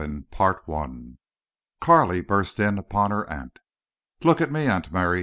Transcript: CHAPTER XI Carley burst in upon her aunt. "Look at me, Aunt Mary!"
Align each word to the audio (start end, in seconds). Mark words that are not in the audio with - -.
CHAPTER 0.35 0.63
XI 0.65 1.19
Carley 1.79 2.21
burst 2.21 2.59
in 2.59 2.79
upon 2.79 3.11
her 3.11 3.29
aunt. 3.31 3.59
"Look 4.23 4.41
at 4.41 4.51
me, 4.51 4.65
Aunt 4.65 4.91
Mary!" 4.91 5.19